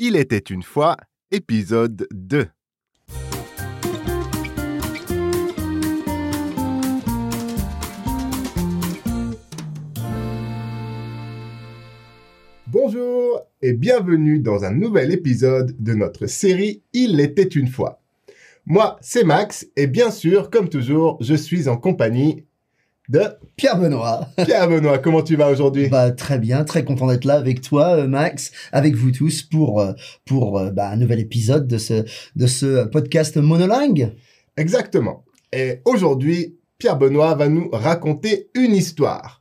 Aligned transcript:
Il 0.00 0.14
était 0.14 0.38
une 0.38 0.62
fois, 0.62 0.96
épisode 1.32 2.06
2. 2.12 2.46
Bonjour 12.68 13.40
et 13.60 13.72
bienvenue 13.72 14.38
dans 14.38 14.62
un 14.62 14.70
nouvel 14.70 15.10
épisode 15.10 15.74
de 15.80 15.94
notre 15.94 16.28
série 16.28 16.84
Il 16.92 17.18
était 17.18 17.42
une 17.42 17.66
fois. 17.66 18.00
Moi, 18.66 18.98
c'est 19.00 19.24
Max 19.24 19.66
et 19.74 19.88
bien 19.88 20.12
sûr, 20.12 20.50
comme 20.50 20.68
toujours, 20.68 21.18
je 21.20 21.34
suis 21.34 21.68
en 21.68 21.76
compagnie 21.76 22.44
de 23.08 23.22
Pierre 23.56 23.78
Benoît. 23.78 24.28
Pierre 24.44 24.68
Benoît. 24.68 24.98
Comment 24.98 25.22
tu 25.22 25.36
vas 25.36 25.50
aujourd'hui? 25.50 25.88
Bah 25.88 26.10
très 26.10 26.38
bien, 26.38 26.64
très 26.64 26.84
content 26.84 27.06
d'être 27.06 27.24
là 27.24 27.34
avec 27.34 27.60
toi, 27.60 27.96
euh, 27.96 28.06
Max, 28.06 28.52
avec 28.72 28.94
vous 28.94 29.10
tous 29.10 29.42
pour 29.42 29.80
euh, 29.80 29.92
pour 30.24 30.58
euh, 30.58 30.70
bah, 30.70 30.90
un 30.90 30.96
nouvel 30.96 31.20
épisode 31.20 31.66
de 31.66 31.78
ce 31.78 32.04
de 32.36 32.46
ce 32.46 32.84
podcast 32.84 33.36
monolingue. 33.36 34.14
Exactement. 34.56 35.24
Et 35.52 35.80
aujourd'hui, 35.84 36.56
Pierre 36.78 36.98
Benoît 36.98 37.34
va 37.34 37.48
nous 37.48 37.68
raconter 37.72 38.50
une 38.54 38.74
histoire. 38.74 39.40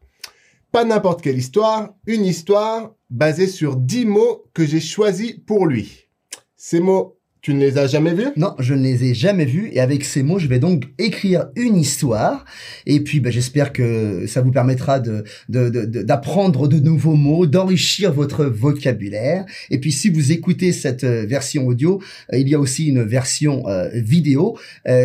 Pas 0.72 0.86
n'importe 0.86 1.22
quelle 1.22 1.38
histoire, 1.38 1.96
une 2.06 2.26
histoire 2.26 2.94
basée 3.10 3.48
sur 3.48 3.76
10 3.76 4.06
mots 4.06 4.46
que 4.54 4.66
j'ai 4.66 4.80
choisis 4.80 5.34
pour 5.46 5.66
lui. 5.66 6.08
Ces 6.56 6.80
mots, 6.80 7.17
tu 7.48 7.54
ne 7.54 7.62
les 7.62 7.78
as 7.78 7.88
jamais 7.88 8.14
vus? 8.14 8.28
Non, 8.36 8.56
je 8.60 8.74
ne 8.74 8.84
les 8.84 9.06
ai 9.06 9.14
jamais 9.14 9.46
vus. 9.46 9.70
Et 9.72 9.80
avec 9.80 10.04
ces 10.04 10.22
mots, 10.22 10.38
je 10.38 10.48
vais 10.48 10.60
donc 10.60 10.84
écrire 10.98 11.46
une 11.56 11.78
histoire. 11.78 12.44
Et 12.86 13.00
puis 13.00 13.22
bah, 13.22 13.30
j'espère 13.30 13.72
que 13.72 14.26
ça 14.28 14.42
vous 14.42 14.52
permettra 14.52 15.00
de 15.00 15.24
de- 15.48 15.70
de- 15.70 15.86
de- 15.86 16.02
d'apprendre 16.02 16.68
de, 16.68 16.78
nouveaux 16.80 17.16
mots, 17.16 17.46
d'enrichir 17.46 18.12
votre 18.12 18.44
vocabulaire. 18.44 19.46
Et 19.70 19.80
puis 19.80 19.94
si 19.94 20.10
vous 20.10 20.34
écoutez 20.34 20.74
cette 20.74 21.06
euh, 21.06 21.26
version 21.26 21.68
audio, 21.68 22.02
euh, 22.34 22.38
il 22.38 22.50
y 22.50 22.54
a 22.54 22.60
aussi 22.60 22.88
une 22.90 23.04
version 23.04 23.66
euh, 23.70 23.88
vidéo 23.94 24.58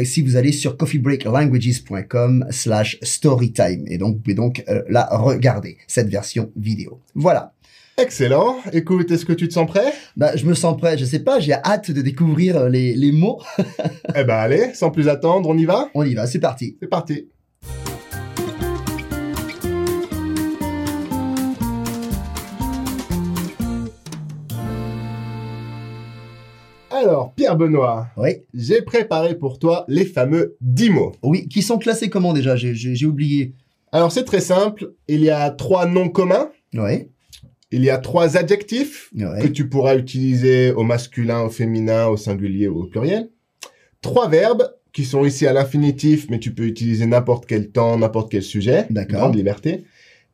si 0.02 0.20
vous 0.22 0.34
allez 0.34 0.50
sur 0.50 0.76
coffeebreaklanguages.com 0.76 2.46
slash 2.50 2.98
storytime. 3.02 3.84
Et 3.86 3.98
donc 3.98 4.16
vous 4.16 4.20
pouvez 4.20 4.34
donc 4.34 4.64
la 4.88 5.06
regarder 5.12 5.76
cette 5.86 6.08
version 6.08 6.50
vidéo. 6.56 7.00
Voilà. 7.14 7.52
Excellent. 7.98 8.56
Écoute, 8.72 9.10
est-ce 9.10 9.24
que 9.26 9.32
tu 9.32 9.48
te 9.48 9.52
sens 9.52 9.66
prêt? 9.66 9.92
Bah, 10.16 10.34
je 10.34 10.46
me 10.46 10.54
sens 10.54 10.76
prêt, 10.78 10.96
je 10.96 11.04
sais 11.04 11.18
pas, 11.20 11.40
j'ai 11.40 11.52
hâte 11.52 11.90
de 11.90 12.00
découvrir 12.00 12.56
euh, 12.56 12.68
les, 12.68 12.94
les 12.94 13.12
mots. 13.12 13.40
Eh 14.14 14.24
ben 14.24 14.34
allez, 14.34 14.74
sans 14.74 14.90
plus 14.90 15.08
attendre, 15.08 15.48
on 15.48 15.56
y 15.56 15.64
va? 15.64 15.88
On 15.94 16.02
y 16.04 16.14
va, 16.14 16.26
c'est 16.26 16.38
parti. 16.40 16.76
C'est 16.80 16.88
parti. 16.88 17.28
Alors, 26.90 27.32
Pierre 27.34 27.56
Benoît, 27.56 28.08
Oui. 28.16 28.30
j'ai 28.52 28.82
préparé 28.82 29.34
pour 29.36 29.58
toi 29.58 29.84
les 29.88 30.04
fameux 30.04 30.56
10 30.60 30.90
mots. 30.90 31.12
Oui, 31.22 31.48
qui 31.48 31.62
sont 31.62 31.78
classés 31.78 32.10
comment 32.10 32.32
déjà? 32.34 32.54
J'ai- 32.54 33.06
oublié. 33.06 33.54
Alors, 33.92 34.12
c'est 34.12 34.24
très 34.24 34.40
simple. 34.40 34.92
Il 35.08 35.20
y 35.22 35.30
a 35.30 35.50
trois 35.50 35.86
noms 35.86 36.08
communs. 36.10 36.50
Oui. 36.74 37.08
Il 37.72 37.82
y 37.82 37.90
a 37.90 37.98
trois 37.98 38.36
adjectifs 38.36 39.10
que 39.16 39.46
tu 39.48 39.68
pourras 39.68 39.96
utiliser 39.96 40.72
au 40.72 40.82
masculin, 40.82 41.40
au 41.42 41.50
féminin, 41.50 42.06
au 42.06 42.16
singulier 42.16 42.68
ou 42.68 42.82
au 42.82 42.86
pluriel. 42.86 43.30
Trois 44.02 44.28
verbes 44.28 44.68
qui 44.92 45.04
sont 45.04 45.24
ici 45.24 45.46
à 45.46 45.52
l'infinitif, 45.52 46.28
mais 46.28 46.38
tu 46.38 46.52
peux 46.52 46.64
utiliser 46.64 47.06
n'importe 47.06 47.46
quel 47.46 47.70
temps, 47.70 47.96
n'importe 47.96 48.30
quel 48.30 48.42
sujet. 48.42 48.86
D'accord. 48.90 49.20
Grande 49.20 49.36
liberté. 49.36 49.84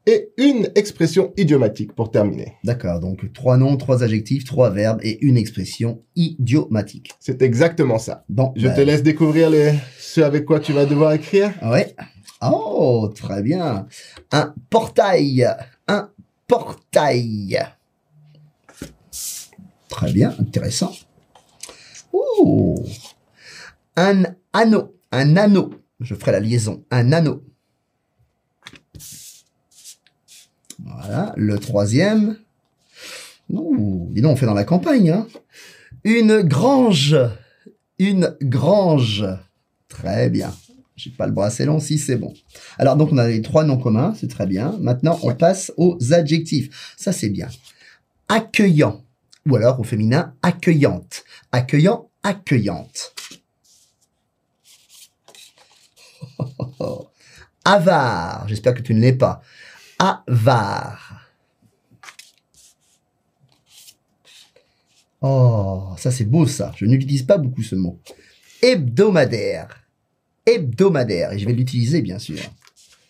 Et 0.06 0.30
une 0.38 0.68
expression 0.74 1.32
idiomatique 1.36 1.92
pour 1.92 2.10
terminer. 2.10 2.54
D'accord, 2.64 2.98
donc 2.98 3.30
trois 3.34 3.58
noms, 3.58 3.76
trois 3.76 4.02
adjectifs, 4.02 4.44
trois 4.44 4.70
verbes 4.70 5.00
et 5.02 5.22
une 5.24 5.36
expression 5.36 6.02
idiomatique. 6.16 7.10
C'est 7.20 7.42
exactement 7.42 7.98
ça. 7.98 8.24
Bon, 8.30 8.52
Je 8.56 8.68
bah, 8.68 8.74
te 8.74 8.80
laisse 8.80 9.02
découvrir 9.02 9.50
les... 9.50 9.74
ce 9.98 10.22
avec 10.22 10.46
quoi 10.46 10.60
tu 10.60 10.72
vas 10.72 10.86
devoir 10.86 11.12
écrire. 11.12 11.52
Ouais. 11.62 11.94
Oh, 12.40 13.10
très 13.14 13.42
bien. 13.42 13.86
Un 14.32 14.54
portail. 14.70 15.46
Un 15.88 16.08
portail. 16.48 17.58
Très 19.88 20.12
bien, 20.12 20.34
intéressant. 20.40 20.92
Un 23.96 24.24
anneau. 24.52 24.96
Un 25.12 25.36
anneau. 25.36 25.70
Je 26.00 26.14
ferai 26.14 26.32
la 26.32 26.40
liaison. 26.40 26.84
Un 26.90 27.12
anneau. 27.12 27.44
Voilà, 30.84 31.32
le 31.36 31.58
troisième. 31.58 32.38
Ouh, 33.50 34.08
dis 34.12 34.20
donc, 34.20 34.32
on 34.32 34.36
fait 34.36 34.46
dans 34.46 34.54
la 34.54 34.64
campagne, 34.64 35.10
hein. 35.10 35.26
Une 36.04 36.42
grange. 36.42 37.16
Une 37.98 38.36
grange. 38.40 39.26
Très 39.88 40.30
bien. 40.30 40.52
J'ai 40.98 41.10
pas 41.10 41.26
le 41.28 41.32
bras 41.32 41.46
assez 41.46 41.64
long, 41.64 41.78
si 41.78 41.96
c'est 41.96 42.16
bon. 42.16 42.34
Alors 42.76 42.96
donc 42.96 43.12
on 43.12 43.18
a 43.18 43.28
les 43.28 43.40
trois 43.40 43.62
noms 43.62 43.78
communs, 43.78 44.14
c'est 44.18 44.26
très 44.28 44.46
bien. 44.46 44.76
Maintenant 44.80 45.16
on 45.22 45.32
passe 45.32 45.72
aux 45.76 45.96
adjectifs. 46.12 46.94
Ça 46.96 47.12
c'est 47.12 47.28
bien. 47.28 47.46
Accueillant 48.28 49.04
ou 49.48 49.54
alors 49.54 49.78
au 49.78 49.84
féminin 49.84 50.34
accueillante. 50.42 51.24
Accueillant, 51.52 52.10
accueillante. 52.24 53.14
Avare, 57.64 58.48
j'espère 58.48 58.74
que 58.74 58.82
tu 58.82 58.92
ne 58.92 59.00
l'es 59.00 59.12
pas. 59.12 59.40
Avare. 60.00 61.26
Oh, 65.20 65.94
ça 65.96 66.10
c'est 66.10 66.24
beau 66.24 66.44
ça. 66.46 66.72
Je 66.76 66.86
n'utilise 66.86 67.22
pas 67.22 67.38
beaucoup 67.38 67.62
ce 67.62 67.76
mot. 67.76 68.00
Hebdomadaire. 68.62 69.87
Hebdomadaire. 70.54 71.32
Et 71.32 71.38
je 71.38 71.46
vais 71.46 71.52
l'utiliser 71.52 72.02
bien 72.02 72.18
sûr. 72.18 72.38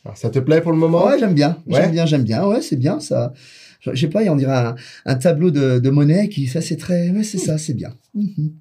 Alors, 0.04 0.16
ça 0.16 0.30
te 0.30 0.38
plaît 0.38 0.60
pour 0.60 0.72
le 0.72 0.78
moment? 0.78 1.06
Ouais, 1.06 1.18
j'aime 1.18 1.34
bien. 1.34 1.62
Ouais. 1.66 1.80
J'aime 1.80 1.92
bien, 1.92 2.06
j'aime 2.06 2.22
bien. 2.22 2.46
Ouais, 2.46 2.62
c'est 2.62 2.76
bien 2.76 3.00
ça. 3.00 3.32
Je 3.80 3.94
sais 3.94 4.08
pas, 4.08 4.22
on 4.24 4.36
dirait 4.36 4.56
un, 4.56 4.74
un 5.06 5.14
tableau 5.14 5.50
de, 5.50 5.78
de 5.78 5.90
monnaie 5.90 6.28
qui, 6.28 6.46
ça 6.46 6.60
c'est 6.60 6.76
très, 6.76 7.10
ouais, 7.10 7.22
c'est 7.22 7.38
ça, 7.38 7.58
c'est 7.58 7.74
bien. 7.74 7.94
Mhm. 8.14 8.54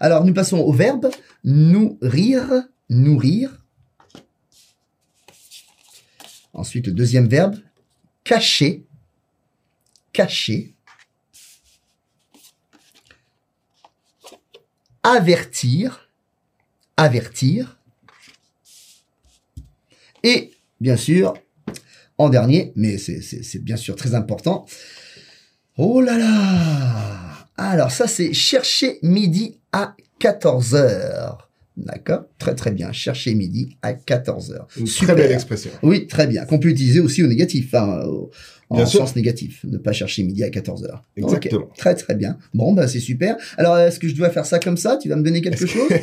Alors, 0.00 0.24
nous 0.24 0.34
passons 0.34 0.58
au 0.58 0.72
verbe 0.72 1.10
nourrir, 1.44 2.64
nourrir. 2.88 3.64
Ensuite, 6.52 6.86
le 6.88 6.92
deuxième 6.92 7.28
verbe, 7.28 7.56
cacher, 8.24 8.84
cacher. 10.12 10.74
Avertir, 15.02 16.10
avertir. 16.96 17.77
Et, 20.24 20.52
bien 20.80 20.96
sûr, 20.96 21.34
en 22.18 22.28
dernier, 22.28 22.72
mais 22.76 22.98
c'est- 22.98 23.58
bien 23.62 23.76
sûr 23.76 23.94
très 23.96 24.14
important. 24.14 24.66
Oh 25.76 26.00
là 26.00 26.18
là 26.18 27.46
Alors 27.56 27.90
ça 27.92 28.06
c'est 28.08 28.32
chercher 28.32 28.98
midi 29.02 29.60
à 29.72 29.94
14h. 30.20 31.38
D'accord? 31.76 32.24
Très 32.38 32.56
très 32.56 32.72
bien. 32.72 32.90
Chercher 32.90 33.34
midi 33.36 33.76
à 33.82 33.92
14h. 33.92 34.66
Une 34.78 34.86
Super. 34.88 35.14
très 35.14 35.22
belle 35.22 35.32
expression. 35.32 35.70
Oui, 35.84 36.08
très 36.08 36.26
bien. 36.26 36.44
Qu'on 36.44 36.58
peut 36.58 36.70
utiliser 36.70 36.98
aussi 36.98 37.22
au 37.22 37.28
négatif, 37.28 37.72
hein, 37.74 38.00
au- 38.04 38.32
en 38.70 38.84
sens 38.86 39.16
négatif. 39.16 39.60
Ne 39.64 39.78
pas 39.78 39.92
chercher 39.92 40.22
midi 40.22 40.44
à 40.44 40.48
14h. 40.50 41.00
Exactement. 41.16 41.68
Très 41.76 41.94
très 41.94 42.14
bien. 42.14 42.36
Bon, 42.54 42.72
bah 42.72 42.86
c'est 42.88 43.00
super. 43.00 43.36
Alors, 43.56 43.78
est-ce 43.78 43.98
que 43.98 44.08
je 44.08 44.14
dois 44.14 44.30
faire 44.30 44.46
ça 44.46 44.58
comme 44.58 44.76
ça? 44.76 44.96
Tu 44.96 45.08
vas 45.08 45.16
me 45.16 45.22
donner 45.22 45.40
quelque 45.40 45.66
chose? 45.66 45.88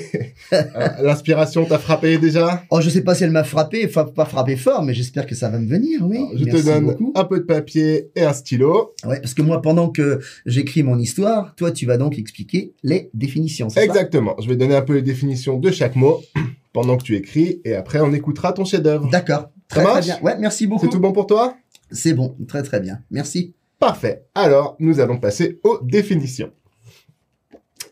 Ah, 0.52 1.02
L'inspiration 1.02 1.66
t'a 1.66 1.78
frappé 1.80 2.18
déjà? 2.18 2.64
Oh, 2.70 2.82
je 2.82 2.90
sais 2.90 3.02
pas 3.02 3.16
si 3.16 3.24
elle 3.24 3.32
m'a 3.32 3.44
frappé, 3.44 3.86
enfin 3.86 4.06
pas 4.06 4.26
frappé 4.26 4.56
fort, 4.56 4.84
mais 4.84 4.94
j'espère 4.94 5.26
que 5.26 5.34
ça 5.36 5.50
va 5.50 5.60
me 5.60 5.68
venir, 5.68 6.02
oui. 6.04 6.18
Alors, 6.18 6.32
Je 6.38 6.46
Merci 6.46 6.62
te 6.64 6.66
donne 6.70 6.86
beaucoup. 6.86 7.12
un 7.16 7.24
peu 7.24 7.40
de 7.40 7.46
papier 7.46 8.10
et 8.16 8.24
un 8.24 8.34
stylo. 8.34 8.94
Ouais, 9.06 9.20
parce 9.20 9.34
que 9.34 9.42
moi, 9.42 9.62
pendant 9.62 9.90
que 9.90 10.20
j'écris 10.46 10.84
mon 10.84 11.00
histoire, 11.00 11.54
toi, 11.56 11.72
tu 11.72 11.86
vas 11.86 11.98
donc 11.98 12.18
expliquer 12.20 12.74
les 12.84 13.10
définitions, 13.14 13.68
Exactement. 13.70 14.36
Je 14.42 14.48
vais 14.48 14.56
donner 14.56 14.76
un 14.76 14.82
peu 14.82 14.94
les 14.96 15.02
définitions 15.02 15.58
de 15.60 15.72
chaque 15.72 15.96
mot 15.96 16.22
pendant 16.74 16.98
que 16.98 17.04
tu 17.04 17.16
écris 17.16 17.62
et 17.66 17.74
après 17.74 18.02
on 18.02 18.14
écoutera 18.14 18.54
ton 18.54 18.66
chef-d'œuvre. 18.66 19.10
D'accord. 19.10 19.50
Très, 19.68 19.84
bien. 20.02 20.20
Ouais, 20.22 20.36
merci 20.40 20.68
beaucoup. 20.68 20.86
C'est 20.86 20.92
tout 20.92 21.00
bon 21.00 21.12
pour 21.12 21.26
toi? 21.26 21.56
C'est 21.92 22.14
bon, 22.14 22.36
très 22.48 22.64
très 22.64 22.80
bien. 22.80 23.02
Merci. 23.12 23.54
Parfait. 23.80 24.26
Alors, 24.36 24.76
nous 24.80 25.00
allons 25.00 25.20
passer 25.20 25.60
aux 25.64 25.80
définitions. 25.82 26.52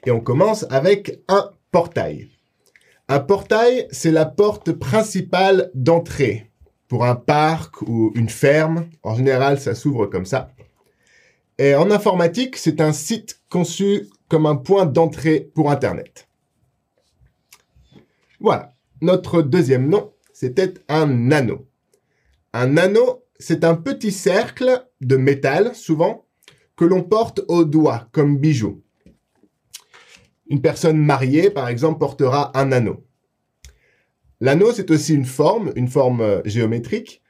Et 0.05 0.11
on 0.11 0.19
commence 0.19 0.65
avec 0.69 1.21
un 1.27 1.51
portail. 1.71 2.29
Un 3.09 3.19
portail, 3.19 3.87
c'est 3.91 4.11
la 4.11 4.25
porte 4.25 4.71
principale 4.71 5.71
d'entrée. 5.73 6.49
Pour 6.87 7.05
un 7.05 7.15
parc 7.15 7.81
ou 7.81 8.11
une 8.15 8.29
ferme, 8.29 8.85
en 9.03 9.15
général, 9.15 9.59
ça 9.59 9.75
s'ouvre 9.75 10.05
comme 10.05 10.25
ça. 10.25 10.51
Et 11.57 11.75
en 11.75 11.91
informatique, 11.91 12.57
c'est 12.57 12.81
un 12.81 12.93
site 12.93 13.41
conçu 13.49 14.07
comme 14.27 14.45
un 14.45 14.55
point 14.55 14.85
d'entrée 14.85 15.51
pour 15.53 15.69
Internet. 15.69 16.27
Voilà. 18.39 18.73
Notre 19.01 19.41
deuxième 19.41 19.89
nom, 19.89 20.13
c'était 20.33 20.73
un 20.87 21.31
anneau. 21.31 21.67
Un 22.53 22.77
anneau, 22.77 23.22
c'est 23.43 23.65
un 23.65 23.75
petit 23.75 24.13
cercle 24.13 24.87
de 25.01 25.17
métal, 25.17 25.75
souvent, 25.75 26.25
que 26.77 26.85
l'on 26.85 27.03
porte 27.03 27.41
au 27.49 27.65
doigt 27.65 28.07
comme 28.13 28.37
bijou. 28.37 28.81
Une 30.47 30.61
personne 30.61 30.97
mariée, 30.97 31.49
par 31.49 31.67
exemple, 31.67 31.99
portera 31.99 32.57
un 32.57 32.71
anneau. 32.71 33.03
L'anneau, 34.39 34.71
c'est 34.71 34.89
aussi 34.91 35.13
une 35.13 35.25
forme, 35.25 35.73
une 35.75 35.89
forme 35.89 36.21
euh, 36.21 36.41
géométrique. 36.45 37.21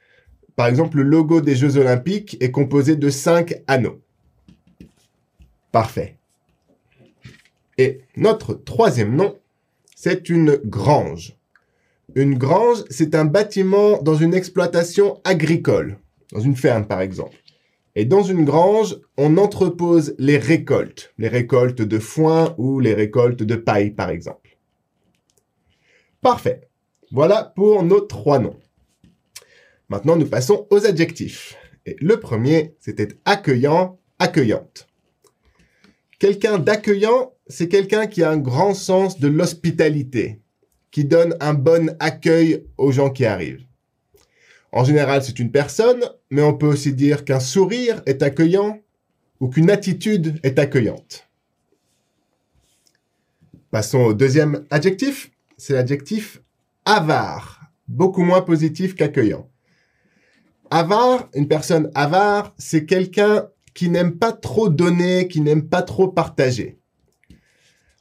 Par 0.54 0.68
exemple, 0.68 0.98
le 0.98 1.02
logo 1.02 1.40
des 1.40 1.56
Jeux 1.56 1.78
Olympiques 1.78 2.36
est 2.40 2.52
composé 2.52 2.94
de 2.94 3.10
cinq 3.10 3.62
anneaux. 3.66 4.00
Parfait. 5.72 6.18
Et 7.76 8.02
notre 8.16 8.54
troisième 8.54 9.16
nom, 9.16 9.36
c'est 9.96 10.28
une 10.28 10.60
grange. 10.64 11.36
Une 12.14 12.38
grange, 12.38 12.84
c'est 12.88 13.16
un 13.16 13.24
bâtiment 13.24 14.00
dans 14.00 14.14
une 14.14 14.34
exploitation 14.34 15.20
agricole, 15.24 15.98
dans 16.32 16.40
une 16.40 16.56
ferme 16.56 16.86
par 16.86 17.00
exemple. 17.00 17.36
Et 17.96 18.04
dans 18.04 18.22
une 18.22 18.44
grange, 18.44 18.96
on 19.16 19.36
entrepose 19.36 20.14
les 20.18 20.38
récoltes, 20.38 21.12
les 21.16 21.28
récoltes 21.28 21.82
de 21.82 21.98
foin 21.98 22.54
ou 22.58 22.80
les 22.80 22.94
récoltes 22.94 23.42
de 23.42 23.54
paille 23.54 23.92
par 23.92 24.10
exemple. 24.10 24.58
Parfait. 26.20 26.68
Voilà 27.12 27.52
pour 27.54 27.84
nos 27.84 28.00
trois 28.00 28.38
noms. 28.38 28.58
Maintenant, 29.88 30.16
nous 30.16 30.26
passons 30.26 30.66
aux 30.70 30.86
adjectifs. 30.86 31.56
Et 31.86 31.96
le 32.00 32.18
premier, 32.18 32.74
c'était 32.80 33.08
accueillant, 33.24 33.98
accueillante. 34.18 34.88
Quelqu'un 36.18 36.58
d'accueillant, 36.58 37.32
c'est 37.46 37.68
quelqu'un 37.68 38.06
qui 38.06 38.22
a 38.22 38.30
un 38.30 38.38
grand 38.38 38.72
sens 38.72 39.20
de 39.20 39.28
l'hospitalité, 39.28 40.40
qui 40.90 41.04
donne 41.04 41.36
un 41.40 41.54
bon 41.54 41.94
accueil 42.00 42.66
aux 42.78 42.90
gens 42.90 43.10
qui 43.10 43.26
arrivent. 43.26 43.66
En 44.74 44.82
général, 44.82 45.22
c'est 45.22 45.38
une 45.38 45.52
personne, 45.52 46.04
mais 46.32 46.42
on 46.42 46.52
peut 46.52 46.66
aussi 46.66 46.92
dire 46.92 47.24
qu'un 47.24 47.38
sourire 47.38 48.02
est 48.06 48.24
accueillant 48.24 48.80
ou 49.38 49.48
qu'une 49.48 49.70
attitude 49.70 50.40
est 50.42 50.58
accueillante. 50.58 51.28
Passons 53.70 54.00
au 54.00 54.14
deuxième 54.14 54.64
adjectif, 54.70 55.30
c'est 55.56 55.74
l'adjectif 55.74 56.42
avare, 56.84 57.70
beaucoup 57.86 58.24
moins 58.24 58.42
positif 58.42 58.96
qu'accueillant. 58.96 59.48
Avare, 60.72 61.28
une 61.34 61.46
personne 61.46 61.92
avare, 61.94 62.52
c'est 62.58 62.84
quelqu'un 62.84 63.48
qui 63.74 63.88
n'aime 63.88 64.18
pas 64.18 64.32
trop 64.32 64.68
donner, 64.68 65.28
qui 65.28 65.40
n'aime 65.40 65.68
pas 65.68 65.82
trop 65.82 66.08
partager. 66.08 66.80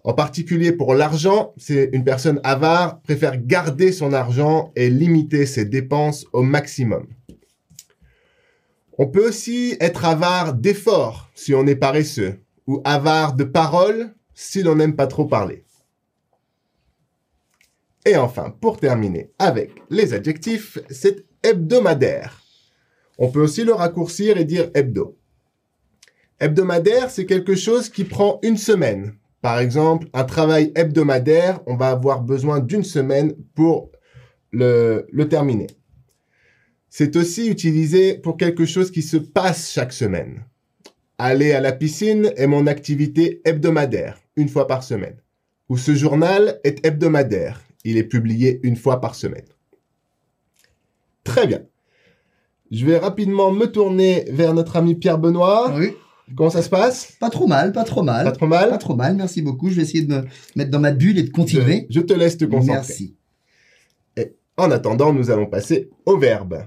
En 0.05 0.13
particulier 0.13 0.73
pour 0.73 0.95
l'argent, 0.95 1.53
c'est 1.55 1.89
une 1.93 2.03
personne 2.03 2.41
avare 2.43 3.01
préfère 3.01 3.37
garder 3.37 3.93
son 3.93 4.11
argent 4.11 4.73
et 4.75 4.89
limiter 4.89 5.45
ses 5.45 5.63
dépenses 5.63 6.25
au 6.33 6.43
maximum. 6.43 7.07
On 8.97 9.07
peut 9.07 9.27
aussi 9.27 9.77
être 9.79 10.05
avare 10.05 10.53
d'efforts 10.53 11.29
si 11.33 11.53
on 11.55 11.65
est 11.65 11.75
paresseux, 11.75 12.39
ou 12.67 12.81
avare 12.83 13.35
de 13.35 13.43
paroles 13.43 14.13
si 14.33 14.61
l'on 14.61 14.75
n'aime 14.75 14.95
pas 14.95 15.07
trop 15.07 15.25
parler. 15.25 15.63
Et 18.05 18.17
enfin, 18.17 18.53
pour 18.61 18.79
terminer 18.79 19.31
avec 19.39 19.71
les 19.89 20.13
adjectifs, 20.13 20.77
c'est 20.89 21.25
hebdomadaire. 21.43 22.41
On 23.17 23.29
peut 23.29 23.41
aussi 23.41 23.63
le 23.63 23.73
raccourcir 23.73 24.37
et 24.37 24.43
dire 24.43 24.69
hebdo. 24.73 25.17
Hebdomadaire, 26.39 27.09
c'est 27.09 27.25
quelque 27.25 27.55
chose 27.55 27.87
qui 27.87 28.03
prend 28.03 28.39
une 28.43 28.57
semaine. 28.57 29.15
Par 29.43 29.59
exemple, 29.59 30.07
un 30.13 30.23
travail 30.23 30.71
hebdomadaire, 30.73 31.59
on 31.65 31.75
va 31.75 31.89
avoir 31.89 32.21
besoin 32.21 32.61
d'une 32.61 32.85
semaine 32.85 33.33
pour 33.55 33.91
le, 34.53 35.05
terminer. 35.29 35.67
C'est 36.89 37.17
aussi 37.17 37.49
utilisé 37.49 38.17
pour 38.17 38.37
quelque 38.37 38.65
chose 38.65 38.89
qui 38.89 39.01
se 39.01 39.17
passe 39.17 39.69
chaque 39.69 39.91
semaine. 39.91 40.45
Aller 41.17 41.51
à 41.51 41.59
la 41.59 41.73
piscine 41.73 42.31
est 42.37 42.47
mon 42.47 42.67
activité 42.67 43.41
hebdomadaire, 43.43 44.17
une 44.37 44.47
fois 44.47 44.65
par 44.65 44.81
semaine. 44.81 45.17
Ou 45.67 45.75
ce 45.75 45.93
journal 45.93 46.61
est 46.63 46.85
hebdomadaire, 46.85 47.59
il 47.83 47.97
est 47.97 48.05
publié 48.05 48.61
une 48.63 48.77
fois 48.77 49.01
par 49.01 49.13
semaine. 49.13 49.49
Très 51.25 51.47
bien. 51.47 51.63
Je 52.71 52.85
vais 52.85 52.97
rapidement 52.97 53.51
me 53.51 53.65
tourner 53.65 54.23
vers 54.29 54.53
notre 54.53 54.77
ami 54.77 54.95
Pierre 54.95 55.19
Benoît. 55.19 55.69
Comment 56.35 56.49
ça 56.49 56.61
se 56.61 56.69
passe 56.69 57.13
Pas 57.19 57.29
trop 57.29 57.47
mal, 57.47 57.71
pas 57.71 57.83
trop 57.83 58.03
mal. 58.03 58.25
Pas 58.25 58.31
trop 58.31 58.47
mal 58.47 58.69
Pas 58.69 58.77
trop 58.77 58.95
mal, 58.95 59.15
merci 59.15 59.41
beaucoup. 59.41 59.69
Je 59.69 59.75
vais 59.75 59.81
essayer 59.81 60.03
de 60.03 60.13
me 60.13 60.23
mettre 60.55 60.71
dans 60.71 60.79
ma 60.79 60.91
bulle 60.91 61.17
et 61.17 61.23
de 61.23 61.29
continuer. 61.29 61.85
Je, 61.89 61.99
te 61.99 62.13
laisse 62.13 62.37
te 62.37 62.45
concentrer. 62.45 62.73
Merci. 62.73 63.15
Et 64.17 64.33
en 64.57 64.71
attendant, 64.71 65.13
nous 65.13 65.31
allons 65.31 65.47
passer 65.47 65.89
au 66.05 66.17
verbe. 66.17 66.65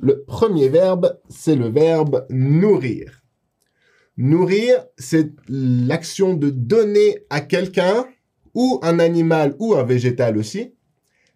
Le 0.00 0.24
premier 0.24 0.68
verbe, 0.68 1.18
c'est 1.28 1.54
le 1.54 1.68
verbe 1.68 2.26
nourrir. 2.30 3.22
Nourrir, 4.16 4.84
c'est 4.98 5.30
l'action 5.48 6.34
de 6.34 6.50
donner 6.50 7.24
à 7.30 7.40
quelqu'un, 7.40 8.06
ou 8.54 8.78
un 8.82 8.98
animal 8.98 9.54
ou 9.58 9.74
un 9.74 9.84
végétal 9.84 10.36
aussi, 10.36 10.74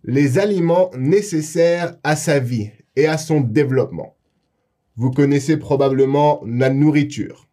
les 0.04 0.38
aliments 0.38 0.90
nécessaires 0.96 1.96
à 2.04 2.16
sa 2.16 2.38
vie 2.38 2.70
et 2.94 3.06
à 3.06 3.18
son 3.18 3.40
développement. 3.40 4.15
Vous 4.96 5.10
connaissez 5.10 5.56
probablement 5.56 6.42
la 6.46 6.70
nourriture. 6.70 7.48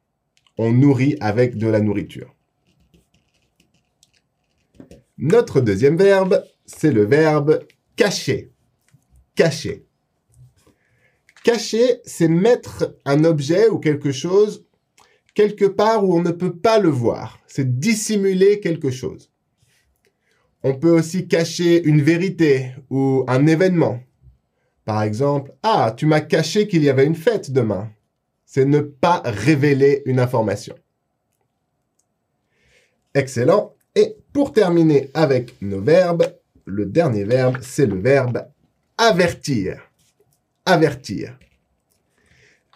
On 0.57 0.71
nourrit 0.71 1.17
avec 1.19 1.57
de 1.57 1.67
la 1.67 1.79
nourriture. 1.81 2.35
Notre 5.17 5.61
deuxième 5.61 5.97
verbe, 5.97 6.43
c'est 6.65 6.91
le 6.91 7.05
verbe 7.05 7.65
cacher. 7.95 8.51
Cacher. 9.35 9.85
Cacher, 11.43 11.99
c'est 12.05 12.27
mettre 12.27 12.97
un 13.05 13.23
objet 13.23 13.67
ou 13.67 13.79
quelque 13.79 14.11
chose 14.11 14.65
quelque 15.33 15.65
part 15.65 16.05
où 16.05 16.15
on 16.15 16.21
ne 16.21 16.31
peut 16.31 16.55
pas 16.55 16.79
le 16.79 16.89
voir. 16.89 17.39
C'est 17.47 17.79
dissimuler 17.79 18.59
quelque 18.59 18.91
chose. 18.91 19.31
On 20.63 20.75
peut 20.75 20.91
aussi 20.91 21.27
cacher 21.27 21.83
une 21.83 22.01
vérité 22.01 22.71
ou 22.89 23.25
un 23.27 23.47
événement. 23.47 23.99
Par 24.85 25.03
exemple, 25.03 25.53
ah, 25.63 25.93
tu 25.95 26.05
m'as 26.05 26.21
caché 26.21 26.67
qu'il 26.67 26.83
y 26.83 26.89
avait 26.89 27.05
une 27.05 27.15
fête 27.15 27.51
demain. 27.51 27.89
C'est 28.45 28.65
ne 28.65 28.81
pas 28.81 29.21
révéler 29.25 30.03
une 30.05 30.19
information. 30.19 30.75
Excellent. 33.13 33.75
Et 33.95 34.17
pour 34.33 34.53
terminer 34.53 35.09
avec 35.13 35.61
nos 35.61 35.81
verbes, 35.81 36.25
le 36.65 36.85
dernier 36.85 37.23
verbe, 37.23 37.57
c'est 37.61 37.85
le 37.85 37.99
verbe 37.99 38.45
avertir. 38.97 39.81
Avertir. 40.65 41.37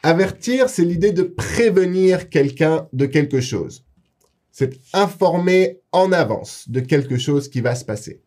Avertir, 0.04 0.70
c'est 0.70 0.86
l'idée 0.86 1.12
de 1.12 1.24
prévenir 1.24 2.30
quelqu'un 2.30 2.88
de 2.94 3.06
quelque 3.06 3.42
chose. 3.42 3.84
C'est 4.52 4.80
informer 4.94 5.82
en 5.92 6.12
avance 6.12 6.70
de 6.70 6.80
quelque 6.80 7.18
chose 7.18 7.50
qui 7.50 7.62
va 7.62 7.76
se 7.76 7.86
passer. 7.86 8.22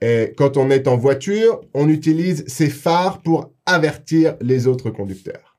Et 0.00 0.32
quand 0.36 0.56
on 0.56 0.70
est 0.70 0.86
en 0.86 0.96
voiture, 0.96 1.60
on 1.74 1.88
utilise 1.88 2.44
ces 2.46 2.68
phares 2.68 3.20
pour 3.22 3.52
avertir 3.66 4.36
les 4.40 4.66
autres 4.66 4.90
conducteurs. 4.90 5.56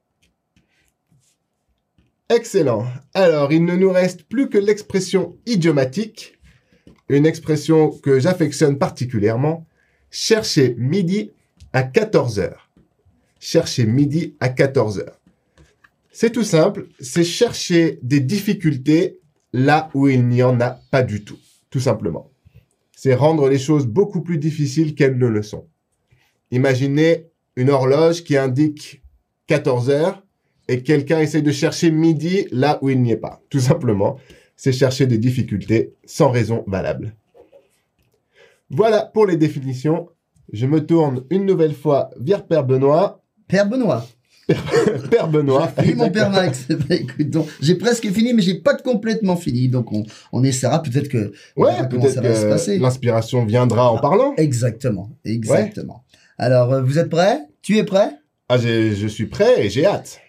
Excellent. 2.30 2.86
Alors, 3.14 3.52
il 3.52 3.66
ne 3.66 3.76
nous 3.76 3.92
reste 3.92 4.24
plus 4.24 4.50
que 4.50 4.58
l'expression 4.58 5.38
idiomatique, 5.46 6.40
une 7.10 7.26
expression 7.26 7.90
que 7.90 8.20
j'affectionne 8.20 8.78
particulièrement. 8.78 9.66
Chercher 10.12 10.76
midi 10.78 11.32
à 11.74 11.84
14 11.84 12.40
heures. 12.40 12.70
Chercher 13.40 13.86
midi 13.86 14.36
à 14.40 14.50
14 14.50 15.00
heures. 15.00 15.20
C'est 16.12 16.32
tout 16.32 16.44
simple, 16.44 16.88
c'est 17.00 17.24
chercher 17.24 18.00
des 18.04 18.20
difficultés 18.20 19.20
là 19.54 19.90
où 19.94 20.08
il 20.08 20.28
n'y 20.28 20.44
en 20.44 20.60
a 20.62 20.80
pas 20.92 21.04
du 21.04 21.24
tout, 21.24 21.40
tout 21.70 21.80
simplement 21.80 22.30
c'est 23.02 23.14
rendre 23.14 23.48
les 23.48 23.58
choses 23.58 23.88
beaucoup 23.88 24.20
plus 24.20 24.40
difficiles 24.40 24.94
qu'elles 24.94 25.18
ne 25.18 25.28
le 25.28 25.42
sont. 25.42 25.70
Imaginez 26.52 27.28
une 27.56 27.70
horloge 27.70 28.26
qui 28.26 28.36
indique 28.36 29.02
14 29.48 29.90
heures 29.90 30.22
et 30.68 30.84
quelqu'un 30.84 31.22
essaie 31.22 31.42
de 31.42 31.54
chercher 31.54 31.92
midi 31.92 32.48
là 32.52 32.78
où 32.82 32.90
il 32.90 33.02
n'y 33.02 33.12
est 33.12 33.16
pas. 33.16 33.42
Tout 33.50 33.62
simplement, 33.62 34.20
c'est 34.58 34.74
chercher 34.74 35.08
des 35.08 35.18
difficultés 35.18 35.94
sans 36.04 36.30
raison 36.30 36.66
valable. 36.68 37.16
Voilà 38.70 39.06
pour 39.06 39.26
les 39.26 39.38
définitions. 39.38 40.10
Je 40.52 40.66
me 40.66 40.86
tourne 40.86 41.24
une 41.30 41.46
nouvelle 41.46 41.76
fois 41.76 42.10
vers 42.20 42.46
Père 42.46 42.66
Benoît. 42.66 43.24
Père 43.48 43.70
Benoît. 43.70 44.06
Père 45.12 45.28
Benoît. 45.28 45.72
Oui, 45.80 45.96
mon 45.96 46.10
Père 46.10 46.30
Max. 46.30 46.68
Bah, 46.90 47.42
j'ai 47.62 47.76
presque 47.76 48.10
fini, 48.12 48.34
mais 48.34 48.42
j'ai 48.42 48.56
pas 48.56 48.76
complètement 48.76 49.36
fini. 49.36 49.68
Donc, 49.68 49.92
on, 49.92 50.04
on 50.32 50.44
essaiera 50.44 50.82
peut-être 50.82 51.08
que. 51.08 51.32
Ouais, 51.56 51.88
peut-être 51.90 52.22
que 52.22 52.80
l'inspiration 52.80 53.46
viendra 53.46 53.92
en 53.92 53.98
ah, 53.98 54.02
parlant. 54.02 54.34
Exactement, 54.38 55.12
exactement. 55.26 56.04
Alors, 56.38 56.74
euh, 56.74 56.82
vous 56.82 56.98
êtes 56.98 57.10
prêts? 57.10 57.42
Tu 57.62 57.78
es 57.78 57.84
prêt? 57.84 58.12
Ah, 58.48 58.58
je 58.58 59.08
suis 59.08 59.28
prêt 59.28 59.66
et 59.66 59.70
j'ai 59.70 59.86
hâte. 59.86 60.20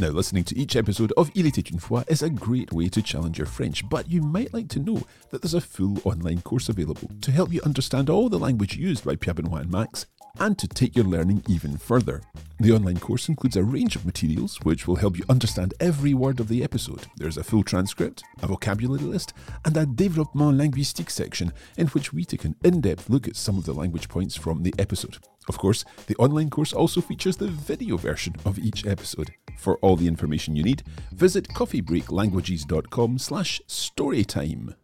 Now, 0.00 0.10
listening 0.10 0.44
to 0.44 0.56
each 0.56 0.76
episode 0.76 1.12
of 1.16 1.28
Il 1.34 1.44
était 1.46 1.72
une 1.72 1.80
fois 1.80 2.04
is 2.06 2.22
a 2.22 2.30
great 2.30 2.72
way 2.72 2.88
to 2.88 3.02
challenge 3.02 3.36
your 3.36 3.48
French, 3.48 3.82
but 3.88 4.08
you 4.08 4.22
might 4.22 4.54
like 4.54 4.68
to 4.68 4.78
know 4.78 5.02
that 5.30 5.42
there's 5.42 5.54
a 5.54 5.60
full 5.60 5.98
online 6.04 6.40
course 6.40 6.68
available 6.68 7.10
to 7.20 7.32
help 7.32 7.52
you 7.52 7.60
understand 7.64 8.08
all 8.08 8.28
the 8.28 8.38
language 8.38 8.76
used 8.76 9.04
by 9.04 9.16
Pierre 9.16 9.34
Benoit 9.34 9.62
and 9.62 9.72
Max 9.72 10.06
and 10.40 10.58
to 10.58 10.68
take 10.68 10.96
your 10.96 11.04
learning 11.04 11.42
even 11.48 11.76
further. 11.76 12.22
The 12.60 12.72
online 12.72 12.98
course 12.98 13.28
includes 13.28 13.56
a 13.56 13.62
range 13.62 13.94
of 13.94 14.04
materials 14.04 14.58
which 14.62 14.88
will 14.88 14.96
help 14.96 15.16
you 15.16 15.24
understand 15.28 15.74
every 15.78 16.14
word 16.14 16.40
of 16.40 16.48
the 16.48 16.64
episode. 16.64 17.06
There's 17.16 17.36
a 17.36 17.44
full 17.44 17.62
transcript, 17.62 18.24
a 18.42 18.48
vocabulary 18.48 19.04
list, 19.04 19.32
and 19.64 19.76
a 19.76 19.86
développement 19.86 20.56
linguistique 20.56 21.10
section 21.10 21.52
in 21.76 21.86
which 21.88 22.12
we 22.12 22.24
take 22.24 22.44
an 22.44 22.56
in 22.64 22.80
depth 22.80 23.08
look 23.08 23.28
at 23.28 23.36
some 23.36 23.58
of 23.58 23.64
the 23.64 23.74
language 23.74 24.08
points 24.08 24.34
from 24.34 24.62
the 24.62 24.74
episode. 24.78 25.18
Of 25.48 25.56
course, 25.58 25.84
the 26.06 26.16
online 26.16 26.50
course 26.50 26.72
also 26.72 27.00
features 27.00 27.36
the 27.36 27.48
video 27.48 27.96
version 27.96 28.34
of 28.44 28.58
each 28.58 28.86
episode. 28.86 29.32
For 29.56 29.76
all 29.78 29.96
the 29.96 30.08
information 30.08 30.56
you 30.56 30.62
need, 30.62 30.82
visit 31.12 31.48
coffeebreaklanguages.com 31.48 33.18
slash 33.18 33.60
storytime. 33.66 34.74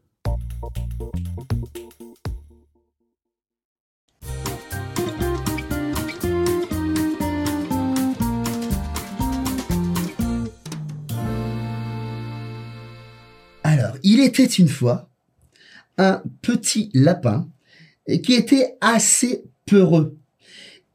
Alors, 13.85 13.99
il 14.03 14.21
était 14.21 14.47
une 14.47 14.69
fois 14.69 15.11
un 15.99 16.23
petit 16.41 16.91
lapin 16.95 17.51
qui 18.23 18.33
était 18.33 18.77
assez 18.81 19.45
peureux 19.67 20.17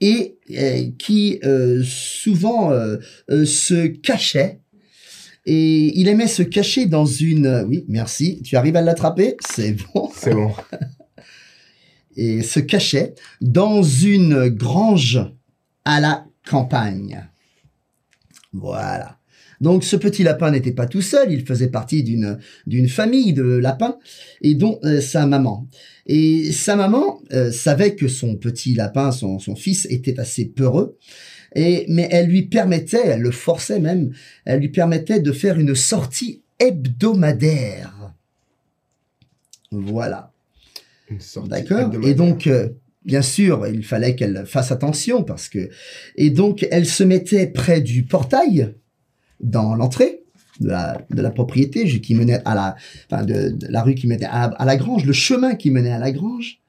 et 0.02 0.40
euh, 0.52 0.90
qui 0.98 1.40
euh, 1.44 1.84
souvent 1.84 2.72
euh, 2.72 2.98
euh, 3.30 3.46
se 3.46 3.86
cachait. 3.86 4.60
Et 5.46 6.00
il 6.00 6.08
aimait 6.08 6.28
se 6.28 6.42
cacher 6.42 6.88
dans 6.88 7.06
une... 7.06 7.64
Oui, 7.68 7.86
merci. 7.88 8.42
Tu 8.44 8.56
arrives 8.56 8.76
à 8.76 8.82
l'attraper 8.82 9.38
C'est 9.40 9.74
bon. 9.74 10.10
C'est 10.16 10.34
bon. 10.34 10.54
Et 12.16 12.42
se 12.42 12.60
cachait 12.60 13.14
dans 13.40 13.84
une 13.84 14.50
grange 14.50 15.20
à 15.86 16.00
la 16.00 16.26
campagne. 16.48 17.24
Voilà. 18.52 19.19
Donc 19.62 19.84
ce 19.84 19.96
petit 19.96 20.24
lapin 20.24 20.52
n'était 20.52 20.72
pas 20.72 20.86
tout 20.86 21.02
seul, 21.02 21.32
il 21.32 21.46
faisait 21.46 21.68
partie 21.68 22.04
d'une 22.04 22.40
d'une 22.66 22.88
famille 22.88 23.34
de 23.34 23.44
lapins 23.44 23.98
et 24.42 24.56
dont 24.56 24.80
euh, 24.84 25.02
sa 25.02 25.26
maman. 25.26 25.68
Et 26.06 26.52
sa 26.52 26.76
maman 26.76 27.22
euh, 27.34 27.52
savait 27.52 27.96
que 27.96 28.08
son 28.08 28.36
petit 28.36 28.74
lapin, 28.74 29.12
son, 29.12 29.40
son 29.40 29.56
fils, 29.56 29.86
était 29.90 30.20
assez 30.20 30.46
peureux. 30.46 30.98
Et, 31.56 31.86
mais 31.88 32.08
elle 32.12 32.28
lui 32.28 32.44
permettait, 32.44 33.06
elle 33.06 33.22
le 33.22 33.32
forçait 33.32 33.80
même, 33.80 34.12
elle 34.46 34.60
lui 34.60 34.70
permettait 34.70 35.20
de 35.20 35.32
faire 35.32 35.60
une 35.60 35.76
sortie 35.76 36.42
hebdomadaire. 36.60 38.14
Voilà. 39.72 40.32
Une 41.10 41.20
sortie 41.20 41.50
D'accord. 41.50 41.92
Et 42.04 42.14
donc, 42.14 42.48
euh, 42.48 42.70
bien 43.06 43.22
sûr, 43.22 43.68
il 43.68 43.84
fallait 43.84 44.16
qu'elle 44.16 44.46
fasse 44.46 44.72
attention 44.72 45.24
parce 45.24 45.50
que. 45.50 45.70
Et 46.16 46.30
donc, 46.30 46.68
elle 46.72 46.86
se 46.86 47.04
mettait 47.04 47.48
près 47.48 47.82
du 47.82 48.04
portail 48.04 48.74
dans 49.40 49.76
l'entrée 49.76 50.24
de 50.60 50.68
la, 50.68 51.32
propriété 51.32 51.86
qui 52.02 52.16
menait 52.16 52.42
à 52.44 52.54
la, 52.54 52.76
enfin 53.10 53.24
de, 53.24 53.56
la 53.70 53.82
rue 53.82 53.96
qui 53.96 54.08
menait 54.08 54.26
à, 54.26 54.44
à 54.44 54.66
la 54.66 54.76
grange, 54.76 55.06
le 55.06 55.14
chemin 55.14 55.56
qui 55.56 55.72
menait 55.72 55.92
à 55.92 56.00
la 56.00 56.12
grange. 56.12 56.60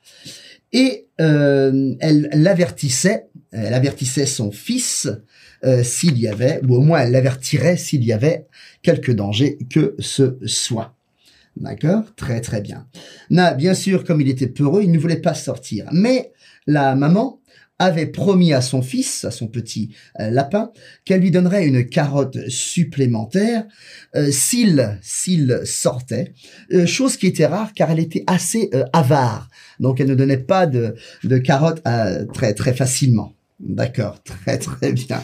Et 0.73 1.07
euh, 1.21 1.95
elle 2.01 2.31
l'avertissait, 2.33 3.27
elle 3.51 3.75
avertissait 3.75 4.27
son 4.27 4.53
fils 4.53 5.09
euh, 5.65 5.83
s'il 5.83 6.19
y 6.19 6.29
avait, 6.29 6.61
ou 6.67 6.77
au 6.77 6.81
moins 6.81 7.01
elle 7.01 7.11
l'avertirait 7.11 7.77
s'il 7.77 8.05
y 8.05 8.13
avait 8.13 8.47
quelque 8.83 9.13
danger 9.13 9.59
que 9.69 9.97
ce 9.99 10.39
soit. 10.47 10.95
D'accord? 11.57 12.05
Très 12.15 12.41
très 12.41 12.61
bien. 12.61 12.87
Na, 13.29 13.55
bien 13.55 13.75
sûr, 13.75 14.05
comme 14.05 14.21
il 14.21 14.29
était 14.29 14.47
peureux, 14.47 14.83
il 14.83 14.93
ne 14.93 14.99
voulait 14.99 15.17
pas 15.17 15.35
sortir. 15.35 15.89
Mais 15.93 16.33
la 16.67 16.95
maman 16.95 17.40
avait 17.81 18.07
promis 18.07 18.53
à 18.53 18.61
son 18.61 18.83
fils, 18.83 19.25
à 19.25 19.33
son 19.33 19.49
petit 19.49 19.91
euh, 20.21 20.31
lapin, 20.31 20.71
qu'elle 21.05 21.23
lui 21.23 21.33
donnerait 21.33 21.67
une 21.67 21.89
carotte 21.89 22.39
supplémentaire 22.49 23.65
euh, 24.15 24.31
s'il 24.31 24.99
s'il 25.03 25.61
sortait. 25.65 26.35
Euh, 26.73 26.87
chose 26.87 27.17
qui 27.17 27.27
était 27.27 27.47
rare 27.47 27.73
car 27.75 27.91
elle 27.91 27.99
était 27.99 28.23
assez 28.27 28.71
avare. 28.93 29.49
Donc 29.81 29.99
elle 29.99 30.09
ne 30.09 30.15
donnait 30.15 30.37
pas 30.37 30.67
de, 30.67 30.95
de 31.25 31.39
carottes 31.39 31.83
euh, 31.89 32.27
très 32.27 32.53
très 32.55 32.75
facilement. 32.75 33.33
D'accord, 33.59 34.23
très 34.23 34.59
très 34.59 34.93
bien. 34.93 35.23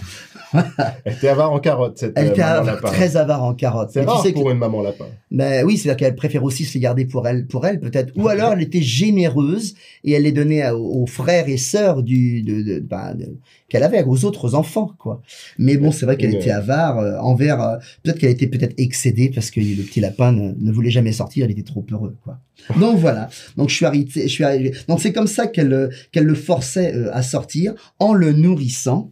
Elle 1.04 1.12
était 1.12 1.28
avare 1.28 1.52
en 1.52 1.58
carotte, 1.58 1.98
cette 1.98 2.12
Elle 2.16 2.28
euh, 2.28 2.30
était 2.30 2.40
maman 2.42 2.54
av- 2.60 2.66
lapin. 2.66 2.88
très 2.88 3.16
avare 3.16 3.42
en 3.42 3.54
carottes. 3.54 3.90
C'est 3.92 4.04
tu 4.04 4.12
sais 4.22 4.32
que- 4.32 4.38
pour 4.38 4.50
une 4.50 4.58
maman 4.58 4.82
lapin. 4.82 5.06
ben 5.30 5.64
oui, 5.64 5.76
c'est-à-dire 5.76 5.96
qu'elle 5.96 6.14
préfère 6.14 6.44
aussi 6.44 6.64
se 6.64 6.74
les 6.74 6.80
garder 6.80 7.04
pour 7.04 7.26
elle, 7.26 7.46
pour 7.46 7.66
elle 7.66 7.80
peut-être. 7.80 8.12
Ou 8.16 8.28
alors 8.28 8.52
elle 8.52 8.62
était 8.62 8.82
généreuse 8.82 9.74
et 10.04 10.12
elle 10.12 10.22
les 10.22 10.32
donnait 10.32 10.62
à- 10.62 10.76
aux 10.76 11.06
frères 11.06 11.48
et 11.48 11.56
sœurs 11.56 12.02
du, 12.02 12.42
de, 12.42 12.62
de- 12.62 12.78
ben, 12.80 13.14
de- 13.14 13.36
qu'elle 13.68 13.82
avait, 13.82 14.04
aux 14.04 14.24
autres 14.24 14.54
enfants, 14.54 14.92
quoi. 14.98 15.20
Mais 15.58 15.76
bon, 15.76 15.90
c'est 15.90 16.06
vrai 16.06 16.16
qu'elle 16.16 16.34
était 16.36 16.52
avare 16.52 16.98
euh, 16.98 17.18
envers. 17.18 17.60
euh, 17.60 17.76
peut-être 18.04 18.18
qu'elle 18.18 18.30
était 18.30 18.46
peut-être 18.46 18.74
excédée 18.78 19.30
parce 19.34 19.50
que 19.50 19.58
le 19.60 19.82
petit 19.82 20.00
lapin 20.00 20.30
ne, 20.32 20.52
ne 20.56 20.70
voulait 20.72 20.90
jamais 20.90 21.10
sortir, 21.12 21.46
il 21.46 21.50
était 21.52 21.62
trop 21.62 21.84
heureux, 21.90 22.14
quoi. 22.22 22.38
Donc 22.78 22.98
voilà. 22.98 23.28
Donc 23.56 23.68
je 23.70 23.74
suis 23.74 23.84
arrivé. 23.86 24.08
Je 24.14 24.28
suis 24.28 24.44
arrivé. 24.44 24.72
Donc 24.88 25.00
c'est 25.00 25.12
comme 25.12 25.26
ça 25.26 25.46
qu'elle 25.48 25.90
qu'elle 26.12 26.24
le 26.24 26.34
forçait 26.34 26.94
euh, 26.94 27.10
à 27.12 27.22
sortir 27.22 27.74
en 27.98 28.12
le 28.14 28.32
nourrissant. 28.32 29.10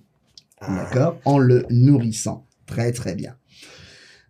D'accord 0.69 1.19
En 1.25 1.39
le 1.39 1.67
nourrissant. 1.71 2.47
Très 2.67 2.93
très 2.93 3.15
bien. 3.15 3.35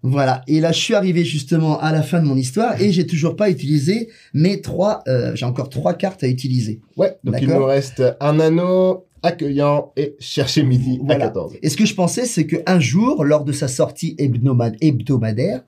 Voilà. 0.02 0.42
Et 0.46 0.60
là, 0.60 0.70
je 0.72 0.78
suis 0.80 0.94
arrivé 0.94 1.24
justement 1.24 1.80
à 1.80 1.90
la 1.92 2.02
fin 2.02 2.20
de 2.20 2.26
mon 2.26 2.36
histoire 2.36 2.80
et 2.80 2.92
j'ai 2.92 3.06
toujours 3.06 3.36
pas 3.36 3.48
utilisé 3.50 4.10
mes 4.34 4.60
trois. 4.60 5.02
euh, 5.08 5.34
j'ai 5.34 5.46
encore 5.46 5.70
trois 5.70 5.94
cartes 5.94 6.22
à 6.24 6.28
utiliser. 6.28 6.80
Ouais, 6.96 7.16
donc 7.24 7.36
il 7.40 7.48
nous 7.48 7.64
reste 7.64 8.02
un 8.20 8.38
anneau 8.38 9.06
accueillant 9.22 9.92
et 9.96 10.14
chercher 10.18 10.62
midi 10.62 11.00
Voilà. 11.02 11.24
à 11.24 11.28
14. 11.28 11.54
Et 11.62 11.70
ce 11.70 11.76
que 11.78 11.86
je 11.86 11.94
pensais, 11.94 12.26
c'est 12.26 12.46
qu'un 12.46 12.78
jour, 12.80 13.24
lors 13.24 13.44
de 13.44 13.52
sa 13.52 13.68
sortie 13.68 14.14
hebdomad- 14.18 14.76
hebdomadaire, 14.82 15.64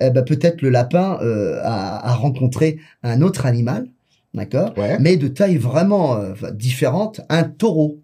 eh 0.00 0.08
ben, 0.08 0.22
peut-être 0.22 0.62
le 0.62 0.70
lapin 0.70 1.18
euh, 1.20 1.60
a, 1.62 2.08
a 2.10 2.14
rencontré 2.14 2.78
un 3.02 3.20
autre 3.20 3.44
animal, 3.44 3.86
d'accord, 4.32 4.72
Ouais. 4.78 4.96
mais 4.98 5.18
de 5.18 5.28
taille 5.28 5.58
vraiment 5.58 6.16
euh, 6.16 6.32
différente, 6.54 7.20
un 7.28 7.42
taureau. 7.44 8.00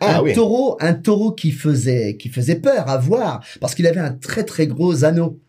Ah 0.00 0.18
un 0.18 0.22
oui. 0.22 0.32
taureau, 0.34 0.76
un 0.80 0.94
taureau 0.94 1.32
qui 1.32 1.50
faisait, 1.52 2.16
qui 2.16 2.28
faisait 2.28 2.56
peur 2.56 2.88
à 2.88 2.96
voir, 2.98 3.44
parce 3.60 3.74
qu'il 3.74 3.86
avait 3.86 4.00
un 4.00 4.12
très 4.12 4.44
très 4.44 4.66
gros 4.66 5.04
anneau 5.04 5.40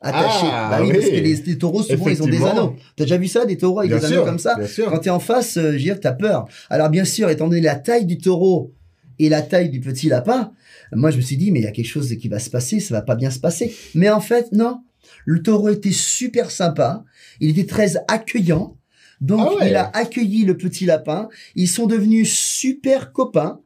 attaché. 0.00 0.46
Ah, 0.50 0.68
bah 0.70 0.78
oui, 0.82 0.88
oui. 0.88 0.92
parce 0.98 1.06
que 1.10 1.16
les, 1.16 1.36
les 1.36 1.58
taureaux 1.58 1.82
souvent 1.82 2.08
ils 2.08 2.22
ont 2.22 2.26
des 2.26 2.42
anneaux. 2.42 2.74
T'as 2.96 3.04
déjà 3.04 3.18
vu 3.18 3.26
ça, 3.28 3.44
des 3.44 3.58
taureaux 3.58 3.80
avec 3.80 3.90
Bien 3.90 4.00
des 4.00 4.06
sûr, 4.06 4.16
anneaux 4.16 4.24
comme 4.24 4.38
ça? 4.38 4.54
Bien 4.56 4.66
sûr. 4.66 4.90
Quand 4.90 4.98
t'es 4.98 5.10
en 5.10 5.20
face, 5.20 5.56
euh, 5.58 5.76
je 5.76 5.92
veux 5.92 5.98
t'as 6.00 6.12
peur. 6.12 6.46
Alors 6.70 6.88
bien 6.88 7.04
sûr, 7.04 7.28
étant 7.28 7.48
donné 7.48 7.60
la 7.60 7.74
taille 7.74 8.06
du 8.06 8.16
taureau 8.18 8.72
et 9.18 9.28
la 9.28 9.42
taille 9.42 9.68
du 9.68 9.80
petit 9.80 10.08
lapin, 10.08 10.52
moi 10.92 11.10
je 11.10 11.18
me 11.18 11.22
suis 11.22 11.36
dit 11.36 11.50
mais 11.52 11.60
il 11.60 11.64
y 11.64 11.68
a 11.68 11.72
quelque 11.72 11.86
chose 11.88 12.14
qui 12.16 12.28
va 12.28 12.38
se 12.38 12.48
passer, 12.48 12.80
ça 12.80 12.94
va 12.94 13.02
pas 13.02 13.14
bien 13.14 13.30
se 13.30 13.38
passer. 13.40 13.74
Mais 13.94 14.08
en 14.08 14.20
fait 14.20 14.52
non, 14.52 14.80
le 15.26 15.42
taureau 15.42 15.68
était 15.68 15.92
super 15.92 16.50
sympa, 16.50 17.04
il 17.40 17.50
était 17.50 17.66
très 17.66 17.96
accueillant. 18.08 18.76
Donc 19.20 19.40
Ah 19.52 19.54
ouais. 19.58 19.68
il 19.70 19.76
a 19.76 19.90
accueilli 19.94 20.46
le 20.46 20.56
petit 20.56 20.86
lapin, 20.86 21.28
ils 21.54 21.68
sont 21.68 21.86
devenus 21.86 22.32
super 22.32 23.12
copains. 23.12 23.60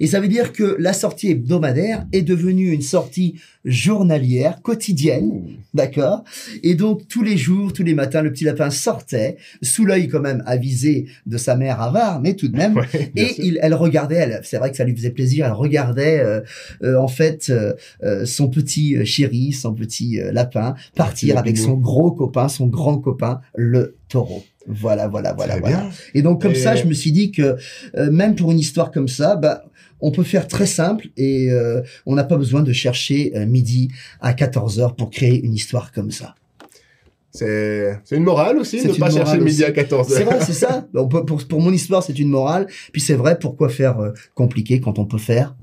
Et 0.00 0.06
ça 0.06 0.20
veut 0.20 0.28
dire 0.28 0.52
que 0.52 0.76
la 0.78 0.92
sortie 0.92 1.30
hebdomadaire 1.30 2.06
est 2.12 2.22
devenue 2.22 2.70
une 2.70 2.82
sortie 2.82 3.36
journalière, 3.64 4.60
quotidienne. 4.62 5.42
D'accord? 5.74 6.24
Et 6.62 6.74
donc, 6.74 7.06
tous 7.08 7.22
les 7.22 7.36
jours, 7.36 7.72
tous 7.72 7.82
les 7.84 7.94
matins, 7.94 8.22
le 8.22 8.32
petit 8.32 8.44
lapin 8.44 8.70
sortait, 8.70 9.36
sous 9.62 9.84
l'œil 9.84 10.08
quand 10.08 10.20
même 10.20 10.42
avisé 10.46 11.06
de 11.26 11.36
sa 11.36 11.56
mère 11.56 11.80
avare, 11.80 12.20
mais 12.20 12.34
tout 12.34 12.48
de 12.48 12.56
même. 12.56 12.72
Ouais, 12.82 13.12
Et 13.16 13.34
il, 13.38 13.58
elle 13.62 13.74
regardait, 13.74 14.16
elle, 14.16 14.40
c'est 14.44 14.56
vrai 14.56 14.70
que 14.70 14.76
ça 14.76 14.84
lui 14.84 14.96
faisait 14.96 15.10
plaisir, 15.10 15.46
elle 15.46 15.52
regardait 15.52 16.18
euh, 16.20 16.40
euh, 16.82 16.96
en 16.98 17.06
fait 17.06 17.50
euh, 17.50 17.74
euh, 18.02 18.24
son 18.24 18.48
petit 18.48 18.96
euh, 18.96 19.04
chéri, 19.04 19.52
son 19.52 19.74
petit 19.74 20.20
euh, 20.20 20.32
lapin, 20.32 20.74
partir 20.96 21.38
avec 21.38 21.58
son 21.58 21.74
gros 21.74 22.10
copain, 22.12 22.48
son 22.48 22.66
grand 22.66 22.98
copain, 22.98 23.40
le 23.54 23.96
taureau. 24.08 24.42
Voilà, 24.66 25.08
voilà, 25.08 25.32
voilà, 25.32 25.58
voilà. 25.58 25.76
bien. 25.78 25.90
Et 26.14 26.22
donc 26.22 26.40
comme 26.42 26.52
Et- 26.52 26.56
ça, 26.56 26.76
je 26.76 26.84
me 26.86 26.92
suis 26.94 27.12
dit 27.12 27.32
que 27.32 27.56
euh, 27.96 28.10
même 28.10 28.34
pour 28.36 28.52
une 28.52 28.58
histoire 28.58 28.90
comme 28.90 29.08
ça, 29.08 29.36
bah, 29.36 29.64
on 30.00 30.10
peut 30.10 30.22
faire 30.24 30.46
très 30.48 30.66
simple 30.66 31.08
et 31.16 31.50
euh, 31.50 31.80
on 32.06 32.14
n'a 32.14 32.24
pas 32.24 32.36
besoin 32.36 32.62
de 32.62 32.72
chercher 32.72 33.32
euh, 33.36 33.46
midi 33.46 33.88
à 34.20 34.32
14 34.34 34.80
heures 34.80 34.94
pour 34.96 35.10
créer 35.10 35.42
une 35.44 35.54
histoire 35.54 35.92
comme 35.92 36.10
ça. 36.10 36.34
C'est 37.34 37.98
c'est 38.04 38.16
une 38.16 38.24
morale 38.24 38.58
aussi 38.58 38.78
C'est 38.80 38.88
de 38.88 38.92
une 38.94 38.98
pas 38.98 39.10
chercher 39.10 39.38
le 39.38 39.44
midi 39.44 39.64
à 39.64 39.72
14 39.72 40.06
C'est 40.08 40.24
vrai, 40.24 40.38
c'est 40.44 40.52
ça. 40.52 40.86
On 40.94 41.08
peut- 41.08 41.24
pour, 41.24 41.42
pour 41.46 41.60
mon 41.62 41.72
histoire, 41.72 42.02
c'est 42.02 42.18
une 42.18 42.28
morale. 42.28 42.66
Puis 42.92 43.00
c'est 43.00 43.14
vrai, 43.14 43.38
pourquoi 43.38 43.68
faire 43.70 43.98
euh, 44.00 44.10
compliqué 44.34 44.80
quand 44.80 44.98
on 44.98 45.06
peut 45.06 45.18
faire? 45.18 45.54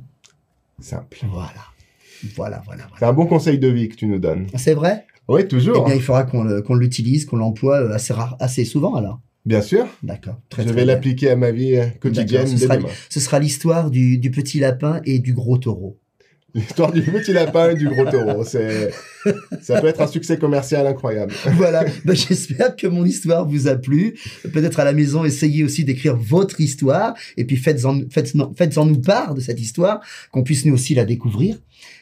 Simple. 0.79 1.19
Voilà. 1.31 1.51
Voilà, 2.35 2.61
voilà, 2.65 2.83
C'est 2.83 2.99
voilà. 2.99 3.07
un 3.09 3.13
bon 3.13 3.27
conseil 3.27 3.59
de 3.59 3.67
vie 3.67 3.87
que 3.87 3.95
tu 3.95 4.07
nous 4.07 4.19
donnes. 4.19 4.47
C'est 4.57 4.73
vrai? 4.73 5.05
Oui, 5.29 5.41
Eh 5.43 5.48
toujours. 5.48 5.86
bien, 5.86 5.95
il 5.95 6.01
faudra 6.01 6.24
qu'on 6.24 6.43
le- 6.43 6.62
qu'on 6.62 6.75
l'utilise, 6.75 7.25
qu'on 7.25 7.38
l'emploie 7.38 7.77
euh, 7.81 7.93
assez, 7.93 8.12
rare, 8.13 8.36
assez 8.39 8.65
souvent 8.65 8.95
alors. 8.95 9.21
Bien 9.45 9.62
sûr. 9.62 9.86
D'accord. 10.03 10.36
Très, 10.50 10.63
je 10.63 10.67
très 10.67 10.75
vais 10.75 10.86
l'appliquer 10.86 11.29
à 11.29 11.36
ma 11.38 11.51
vie 11.51 11.75
euh, 11.77 11.86
quotidienne 12.01 12.45
ce 12.48 12.57
sera-. 12.57 12.77
Ce 13.09 13.19
sera 13.21 13.39
l'histoire 13.39 13.89
du, 13.89 14.17
du 14.17 14.31
petit 14.31 14.59
lapin 14.59 15.00
et 15.05 15.19
du 15.19 15.33
gros 15.33 15.57
taureau. 15.57 15.98
L'histoire 16.55 16.91
du 16.91 17.01
petit 17.01 17.31
lapin 17.33 17.71
et 17.71 17.75
du 17.75 17.87
gros 17.87 18.05
taureau. 18.05 18.43
C'est, 18.43 18.89
ça 19.61 19.79
peut 19.79 19.87
être 19.87 20.01
un 20.01 20.07
succès 20.07 20.37
commercial 20.37 20.87
incroyable. 20.87 21.33
voilà. 21.53 21.85
Ben, 22.05 22.15
J'espère 22.15 22.75
que 22.75 22.87
mon 22.87 23.05
histoire 23.05 23.47
vous 23.47 23.67
a 23.67 23.75
plu. 23.75 24.15
Peut-être 24.53 24.79
à 24.79 24.83
la 24.85 24.93
maison, 24.93 25.23
essayez 25.25 25.63
aussi 25.63 25.83
d'écrire 25.83 26.15
votre 26.15 26.59
histoire 26.61 27.13
et 27.37 27.45
puis 27.45 27.55
faites-en 27.57 28.01
faites 28.09 28.33
faites 28.57 28.73
-en 28.75 28.87
nous 28.87 28.99
part 29.01 29.33
de 29.35 29.41
cette 29.41 29.59
histoire, 29.59 30.01
qu'on 30.31 30.43
puisse 30.43 30.65
nous 30.65 30.73
aussi 30.73 30.95
la 30.95 31.05
découvrir. 31.05 31.57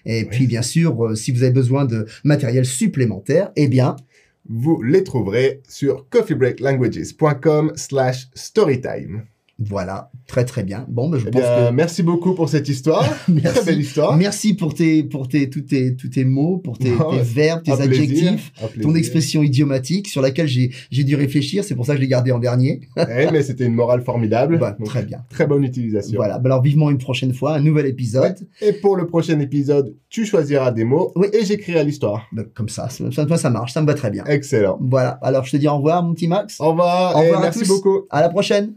Et 0.06 0.22
Oui. 0.22 0.28
puis, 0.32 0.48
bien 0.48 0.62
sûr, 0.62 1.06
euh, 1.06 1.16
si 1.16 1.32
vous 1.32 1.44
avez 1.44 1.52
besoin 1.52 1.86
de 1.86 2.06
matériel 2.24 2.66
supplémentaire, 2.66 3.52
eh 3.56 3.68
bien, 3.68 3.96
Vous 4.50 4.82
les 4.82 5.04
trouverez 5.04 5.60
sur 5.68 6.08
coffeebreaklanguages.com 6.10 7.74
slash 7.76 8.30
storytime. 8.34 9.24
Voilà, 9.60 10.12
très 10.28 10.46
très 10.46 10.64
bien. 10.64 10.86
Bon, 10.88 11.10
ben, 11.10 11.18
je 11.18 11.26
Eh 11.28 11.32
pense 11.32 11.42
bien, 11.42 11.70
que 11.70 11.74
merci 11.74 12.04
beaucoup 12.04 12.36
pour 12.36 12.48
cette 12.48 12.70
histoire. 12.70 13.04
Merci. 13.28 13.54
Très 13.60 13.66
belle 13.66 13.80
histoire. 13.82 14.16
Merci 14.16 14.54
pour 14.54 14.76
tes, 14.76 15.04
pour 15.04 15.28
tes, 15.28 15.50
tous 15.50 15.62
tes, 15.62 15.96
tous 15.96 16.10
tes 16.10 16.26
mots, 16.26 16.58
pour 16.60 16.78
tes, 16.78 16.92
Oh, 17.00 17.12
tes 17.12 17.22
verbes, 17.22 17.64
tes 17.64 17.72
plaisir, 17.76 17.84
adjectifs, 17.92 18.52
ton 18.82 18.94
expression 18.94 19.42
idiomatique 19.42 20.08
sur 20.10 20.22
laquelle 20.22 20.48
j'ai, 20.48 20.72
j'ai 20.92 21.04
dû 21.04 21.16
réfléchir. 21.16 21.64
C'est 21.64 21.74
pour 21.74 21.86
ça 21.88 21.94
que 21.94 21.98
je 21.98 22.02
l'ai 22.04 22.08
gardé 22.08 22.32
en 22.32 22.38
dernier. 22.40 22.82
Eh, 22.98 23.32
mais 23.32 23.42
c'était 23.42 23.66
une 23.66 23.74
morale 23.74 24.02
formidable. 24.04 24.60
Bah, 24.60 24.76
Donc, 24.78 24.88
très 24.90 25.02
bien. 25.04 25.20
Très 25.30 25.48
bonne 25.48 25.64
utilisation. 25.64 26.18
Voilà. 26.18 26.38
Ben, 26.38 26.52
alors, 26.52 26.62
vivement 26.62 26.92
une 26.92 27.00
prochaine 27.00 27.34
fois, 27.34 27.56
un 27.56 27.60
nouvel 27.62 27.88
épisode. 27.88 28.36
Et 28.62 28.74
pour 28.74 28.96
le 28.96 29.08
prochain 29.08 29.40
épisode, 29.40 29.96
tu 30.10 30.26
choisiras 30.26 30.72
des 30.72 30.84
mots 30.84 31.12
Oui. 31.16 31.28
et 31.34 31.44
j'écrirai 31.46 31.84
l'histoire. 31.84 32.28
Ben, 32.32 32.46
comme 32.54 32.70
ça, 32.70 32.90
ça, 32.90 33.06
ça, 33.12 33.38
ça 33.38 33.50
marche, 33.50 33.74
ça 33.74 33.82
me 33.82 33.88
va 33.88 33.96
très 33.96 34.12
bien. 34.12 34.24
Excellent. 34.26 34.78
Voilà. 34.82 35.18
Alors, 35.24 35.46
je 35.46 35.52
te 35.52 35.58
dis 35.58 35.68
au 35.68 35.78
revoir, 35.78 36.04
mon 36.04 36.14
petit 36.14 36.28
Max. 36.28 36.60
Au 36.62 36.70
revoir 36.70 37.16
Au 37.16 37.22
et 37.22 37.24
revoir 37.24 37.40
à 37.40 37.44
merci 37.44 37.60
tous. 37.62 37.68
beaucoup. 37.70 38.02
À 38.12 38.22
la 38.22 38.30
prochaine. 38.30 38.74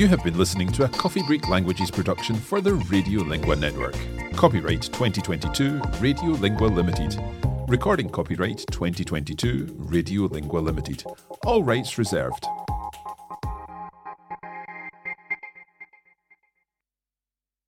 You 0.00 0.08
have 0.08 0.24
been 0.24 0.38
listening 0.38 0.72
to 0.72 0.84
a 0.84 0.88
Coffee 0.88 1.22
Break 1.22 1.50
Languages 1.50 1.90
production 1.90 2.34
for 2.34 2.62
the 2.62 2.70
Radiolingua 2.70 3.58
Network. 3.60 3.94
Copyright 4.34 4.80
2022 4.80 5.72
Radiolingua 6.00 6.74
Limited. 6.74 7.22
Recording 7.68 8.08
copyright 8.08 8.64
2022 8.70 9.66
Radiolingua 9.66 10.62
Limited. 10.62 11.04
All 11.44 11.62
rights 11.62 11.98
reserved. 11.98 12.46